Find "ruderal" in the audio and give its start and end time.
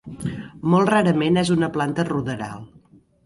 2.09-2.67